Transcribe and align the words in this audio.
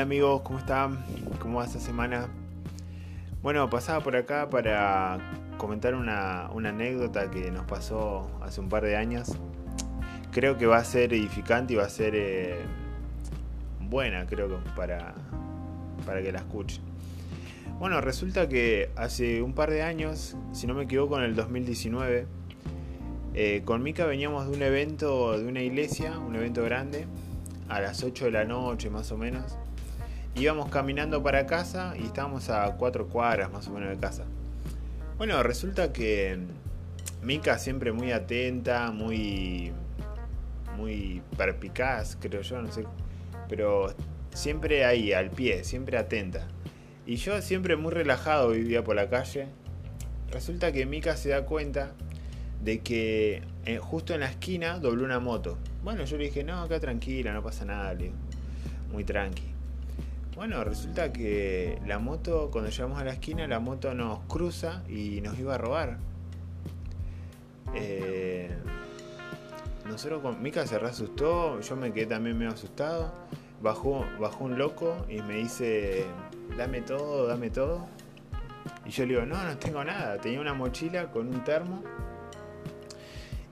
Hola 0.00 0.06
amigos, 0.06 0.40
¿cómo 0.40 0.58
están? 0.58 1.04
¿Cómo 1.40 1.58
va 1.58 1.66
esta 1.66 1.78
semana? 1.78 2.26
Bueno, 3.42 3.68
pasaba 3.68 4.02
por 4.02 4.16
acá 4.16 4.48
para 4.48 5.18
comentar 5.58 5.94
una, 5.94 6.46
anécdota 6.46 7.30
que 7.30 7.50
nos 7.50 7.66
pasó 7.66 8.30
hace 8.40 8.62
un 8.62 8.70
par 8.70 8.82
de 8.82 8.96
años. 8.96 9.36
Creo 10.32 10.56
que 10.56 10.64
va 10.64 10.78
a 10.78 10.84
ser 10.84 11.12
edificante 11.12 11.74
y 11.74 11.76
va 11.76 11.84
a 11.84 11.90
ser 11.90 12.14
eh, 12.16 12.60
buena, 13.78 14.24
creo 14.24 14.64
para, 14.74 15.12
para 16.06 16.22
que 16.22 16.32
la 16.32 16.38
escuchen. 16.38 16.82
Bueno, 17.78 18.00
resulta 18.00 18.48
que 18.48 18.88
hace 18.96 19.42
un 19.42 19.52
par 19.52 19.70
de 19.70 19.82
años, 19.82 20.34
si 20.52 20.66
no 20.66 20.72
me 20.72 20.84
equivoco, 20.84 21.18
en 21.18 21.24
el 21.24 21.36
2019, 21.36 22.26
eh, 23.34 23.60
con 23.66 23.82
Mika 23.82 24.06
veníamos 24.06 24.48
de 24.48 24.56
un 24.56 24.62
evento 24.62 25.38
de 25.38 25.46
una 25.46 25.60
iglesia, 25.60 26.18
un 26.18 26.36
evento 26.36 26.64
grande, 26.64 27.04
a 27.68 27.82
las 27.82 28.02
8 28.02 28.24
de 28.24 28.30
la 28.30 28.46
noche 28.46 28.88
más 28.88 29.12
o 29.12 29.18
menos. 29.18 29.58
Íbamos 30.34 30.70
caminando 30.70 31.22
para 31.22 31.46
casa 31.46 31.94
y 31.98 32.04
estábamos 32.04 32.48
a 32.50 32.76
cuatro 32.76 33.08
cuadras 33.08 33.50
más 33.50 33.66
o 33.68 33.72
menos 33.72 33.90
de 33.90 33.98
casa. 33.98 34.24
Bueno, 35.18 35.42
resulta 35.42 35.92
que 35.92 36.38
Mika 37.22 37.58
siempre 37.58 37.92
muy 37.92 38.12
atenta, 38.12 38.90
muy 38.90 39.72
muy 40.76 41.22
perpicaz, 41.36 42.16
creo 42.18 42.40
yo, 42.40 42.62
no 42.62 42.72
sé, 42.72 42.84
pero 43.48 43.94
siempre 44.32 44.84
ahí 44.84 45.12
al 45.12 45.30
pie, 45.30 45.64
siempre 45.64 45.98
atenta. 45.98 46.48
Y 47.06 47.16
yo 47.16 47.40
siempre 47.42 47.76
muy 47.76 47.92
relajado 47.92 48.50
vivía 48.50 48.82
por 48.82 48.96
la 48.96 49.10
calle. 49.10 49.48
Resulta 50.30 50.72
que 50.72 50.86
Mika 50.86 51.16
se 51.16 51.30
da 51.30 51.44
cuenta 51.44 51.92
de 52.62 52.80
que 52.80 53.42
eh, 53.64 53.78
justo 53.78 54.14
en 54.14 54.20
la 54.20 54.30
esquina 54.30 54.78
dobló 54.78 55.04
una 55.04 55.18
moto. 55.18 55.58
Bueno, 55.82 56.04
yo 56.04 56.16
le 56.16 56.24
dije, 56.24 56.44
no, 56.44 56.62
acá 56.62 56.78
tranquila, 56.78 57.32
no 57.32 57.42
pasa 57.42 57.64
nada, 57.64 57.94
muy 58.92 59.04
tranqui. 59.04 59.42
Bueno, 60.34 60.64
resulta 60.64 61.12
que 61.12 61.78
la 61.86 61.98
moto, 61.98 62.50
cuando 62.50 62.70
llegamos 62.70 63.00
a 63.00 63.04
la 63.04 63.12
esquina, 63.12 63.46
la 63.46 63.60
moto 63.60 63.92
nos 63.94 64.20
cruza 64.20 64.82
y 64.88 65.20
nos 65.20 65.38
iba 65.38 65.54
a 65.54 65.58
robar. 65.58 65.98
Eh, 67.74 68.50
nosotros 69.86 70.22
se 70.68 70.78
reasustó, 70.78 71.60
yo 71.60 71.76
me 71.76 71.92
quedé 71.92 72.06
también 72.06 72.38
medio 72.38 72.52
asustado. 72.52 73.12
Bajó, 73.60 74.06
bajó 74.18 74.44
un 74.44 74.56
loco 74.56 75.04
y 75.08 75.20
me 75.22 75.34
dice, 75.34 76.06
dame 76.56 76.80
todo, 76.80 77.26
dame 77.26 77.50
todo. 77.50 77.86
Y 78.86 78.90
yo 78.90 79.04
le 79.04 79.14
digo, 79.14 79.26
no, 79.26 79.42
no 79.42 79.56
tengo 79.58 79.84
nada. 79.84 80.18
Tenía 80.18 80.40
una 80.40 80.54
mochila 80.54 81.10
con 81.10 81.28
un 81.28 81.44
termo 81.44 81.82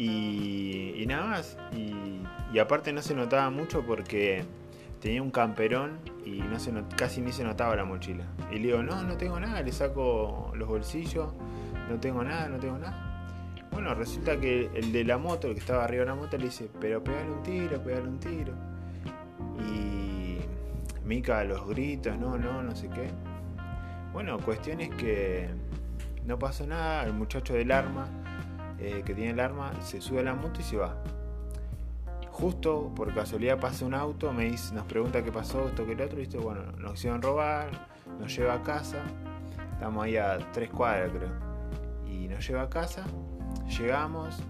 y, 0.00 1.04
nada 1.06 1.26
más. 1.26 1.58
Y, 1.76 2.58
aparte 2.58 2.92
no 2.92 3.02
se 3.02 3.14
notaba 3.14 3.50
mucho 3.50 3.84
porque 3.86 4.44
tenía 5.00 5.22
un 5.22 5.30
camperón 5.30 5.98
y 6.24 6.40
no 6.42 6.58
se 6.58 6.72
casi 6.96 7.20
ni 7.20 7.32
se 7.32 7.44
notaba 7.44 7.74
la 7.76 7.84
mochila. 7.84 8.24
Y 8.50 8.56
le 8.56 8.68
digo, 8.68 8.82
no, 8.82 9.02
no 9.02 9.16
tengo 9.16 9.40
nada, 9.40 9.62
le 9.62 9.72
saco 9.72 10.52
los 10.54 10.68
bolsillos, 10.68 11.32
no 11.88 11.98
tengo 11.98 12.22
nada, 12.22 12.48
no 12.48 12.58
tengo 12.58 12.78
nada. 12.78 13.06
Bueno, 13.72 13.94
resulta 13.94 14.38
que 14.38 14.70
el 14.74 14.92
de 14.92 15.04
la 15.04 15.16
moto, 15.16 15.48
el 15.48 15.54
que 15.54 15.60
estaba 15.60 15.84
arriba 15.84 16.04
de 16.04 16.10
la 16.10 16.14
moto, 16.14 16.36
le 16.36 16.44
dice, 16.44 16.68
pero 16.80 17.02
pegale 17.02 17.30
un 17.30 17.42
tiro, 17.42 17.82
pegale 17.82 18.08
un 18.08 18.18
tiro. 18.18 18.52
Y 19.58 20.38
Mica 21.04 21.42
los 21.44 21.66
gritos, 21.66 22.18
no, 22.18 22.36
no, 22.36 22.62
no 22.62 22.76
sé 22.76 22.88
qué. 22.88 23.08
Bueno, 24.12 24.38
cuestión 24.38 24.80
es 24.80 24.90
que 24.90 25.48
no 26.26 26.38
pasó 26.38 26.66
nada, 26.66 27.04
el 27.04 27.12
muchacho 27.12 27.54
del 27.54 27.70
arma 27.70 28.08
eh, 28.80 29.02
que 29.04 29.14
tiene 29.14 29.32
el 29.32 29.40
arma 29.40 29.72
se 29.82 30.00
sube 30.00 30.20
a 30.20 30.22
la 30.22 30.34
moto 30.34 30.60
y 30.60 30.62
se 30.62 30.76
va. 30.76 30.96
Justo 32.40 32.90
por 32.96 33.12
casualidad 33.12 33.60
pasa 33.60 33.84
un 33.84 33.92
auto, 33.92 34.32
me 34.32 34.46
dice, 34.46 34.74
nos 34.74 34.86
pregunta 34.86 35.22
qué 35.22 35.30
pasó, 35.30 35.68
esto 35.68 35.84
que 35.84 35.92
el 35.92 36.00
otro, 36.00 36.16
¿viste? 36.16 36.38
bueno, 36.38 36.72
nos 36.78 36.94
hicieron 36.94 37.20
robar, 37.20 37.68
nos 38.18 38.34
lleva 38.34 38.54
a 38.54 38.62
casa, 38.62 39.04
estamos 39.74 40.02
ahí 40.02 40.16
a 40.16 40.38
tres 40.50 40.70
cuadras 40.70 41.10
creo, 41.10 41.28
y 42.10 42.28
nos 42.28 42.48
lleva 42.48 42.62
a 42.62 42.70
casa, 42.70 43.04
llegamos, 43.78 44.42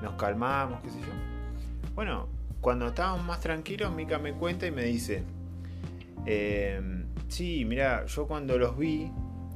nos 0.00 0.12
calmamos, 0.12 0.80
qué 0.82 0.90
sé 0.90 1.00
yo. 1.00 1.92
Bueno, 1.96 2.28
cuando 2.60 2.86
estábamos 2.86 3.26
más 3.26 3.40
tranquilos, 3.40 3.92
Mika 3.92 4.20
me 4.20 4.34
cuenta 4.34 4.68
y 4.68 4.70
me 4.70 4.84
dice, 4.84 5.24
eh, 6.24 6.80
sí, 7.26 7.64
mira, 7.64 8.06
yo 8.06 8.28
cuando 8.28 8.58
los 8.58 8.78
vi, 8.78 9.10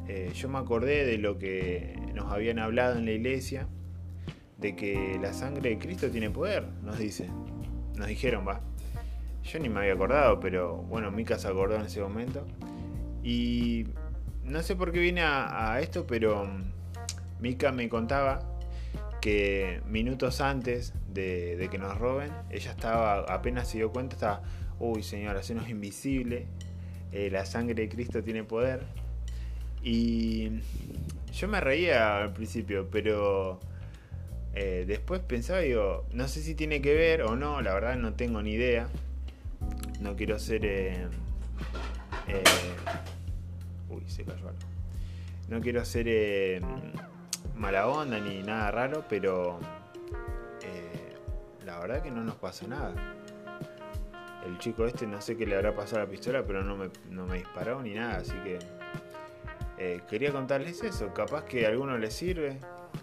eh, 0.08 0.32
yo 0.34 0.48
me 0.48 0.58
acordé 0.58 1.04
de 1.04 1.16
lo 1.16 1.38
que 1.38 2.10
nos 2.12 2.32
habían 2.32 2.58
hablado 2.58 2.98
en 2.98 3.04
la 3.04 3.12
iglesia 3.12 3.68
de 4.62 4.76
que 4.76 5.18
la 5.20 5.34
sangre 5.34 5.70
de 5.70 5.78
Cristo 5.78 6.08
tiene 6.08 6.30
poder, 6.30 6.64
nos 6.82 6.98
dice. 6.98 7.28
Nos 7.96 8.06
dijeron, 8.06 8.46
va. 8.46 8.60
Yo 9.42 9.58
ni 9.58 9.68
me 9.68 9.80
había 9.80 9.94
acordado, 9.94 10.38
pero 10.38 10.76
bueno, 10.76 11.10
Mika 11.10 11.38
se 11.38 11.48
acordó 11.48 11.74
en 11.74 11.82
ese 11.82 12.00
momento. 12.00 12.46
Y 13.24 13.86
no 14.44 14.62
sé 14.62 14.76
por 14.76 14.92
qué 14.92 15.00
viene 15.00 15.22
a, 15.22 15.78
esto, 15.80 16.06
pero 16.06 16.44
mm, 16.44 17.42
Mika 17.42 17.72
me 17.72 17.88
contaba 17.88 18.48
que 19.20 19.82
minutos 19.86 20.40
antes 20.40 20.94
de, 21.12 21.68
que 21.70 21.78
nos 21.78 21.98
roben, 21.98 22.32
ella 22.50 22.70
estaba, 22.70 23.20
apenas 23.20 23.68
se 23.68 23.78
dio 23.78 23.90
cuenta, 23.90 24.14
estaba, 24.14 24.42
uy 24.78 25.02
señor, 25.02 25.36
hacernos 25.36 25.68
invisible, 25.68 26.46
eh, 27.12 27.30
la 27.30 27.44
sangre 27.44 27.74
de 27.74 27.88
Cristo 27.88 28.22
tiene 28.22 28.44
poder. 28.44 28.84
Y 29.82 30.60
yo 31.32 31.48
me 31.48 31.60
reía 31.60 32.18
al 32.22 32.32
principio, 32.32 32.88
pero 32.90 33.58
eh, 34.54 34.84
después 34.86 35.20
pensaba 35.20 35.60
digo, 35.60 36.04
no 36.12 36.28
sé 36.28 36.42
si 36.42 36.54
tiene 36.54 36.82
que 36.82 36.94
ver 36.94 37.22
o 37.22 37.36
no, 37.36 37.62
la 37.62 37.72
verdad 37.72 37.96
no 37.96 38.14
tengo 38.14 38.42
ni 38.42 38.52
idea. 38.52 38.88
No 40.00 40.14
quiero 40.16 40.38
ser... 40.38 40.64
Eh, 40.66 41.06
eh, 42.28 42.42
uy, 43.88 44.02
se 44.06 44.24
cayó 44.24 44.48
algo. 44.48 44.60
No 45.48 45.60
quiero 45.60 45.84
ser 45.84 46.62
mala 47.56 47.86
onda 47.88 48.18
ni 48.18 48.42
nada 48.42 48.70
raro, 48.70 49.04
pero 49.08 49.58
la 51.64 51.78
verdad 51.78 52.02
que 52.02 52.10
no 52.10 52.22
nos 52.22 52.36
pasó 52.36 52.66
nada. 52.66 52.94
El 54.46 54.58
chico 54.58 54.86
este 54.86 55.06
no 55.06 55.20
sé 55.20 55.36
qué 55.36 55.46
le 55.46 55.56
habrá 55.56 55.74
pasado 55.74 56.02
a 56.02 56.04
la 56.04 56.10
pistola, 56.10 56.44
pero 56.44 56.62
no 56.64 56.76
me, 56.76 56.90
no 57.10 57.26
me 57.26 57.38
disparó 57.38 57.82
ni 57.82 57.94
nada, 57.94 58.16
así 58.16 58.34
que 58.44 58.58
quería 60.08 60.32
contarles 60.32 60.82
eso. 60.82 61.12
Capaz 61.12 61.44
que 61.44 61.66
a 61.66 61.68
alguno 61.68 61.98
le 61.98 62.10
sirve, 62.10 62.58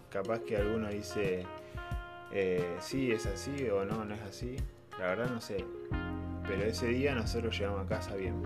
capaz 0.09 0.39
que 0.39 0.57
alguno 0.57 0.89
dice, 0.89 1.43
eh, 2.31 2.77
sí, 2.79 3.11
es 3.11 3.25
así 3.25 3.69
o 3.69 3.85
no, 3.85 4.05
no 4.05 4.15
es 4.15 4.21
así. 4.21 4.55
La 4.99 5.07
verdad 5.07 5.29
no 5.29 5.39
sé. 5.39 5.65
Pero 6.47 6.63
ese 6.63 6.87
día 6.87 7.15
nosotros 7.15 7.57
llegamos 7.57 7.85
a 7.85 7.87
casa 7.87 8.15
bien. 8.15 8.41